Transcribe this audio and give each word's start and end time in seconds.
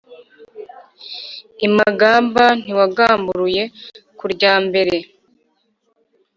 i 1.65 1.67
magamba 1.77 2.43
ntiwagamburuye 2.61 3.63
ku 4.17 4.25
rya 4.33 4.53
mbere. 4.65 4.97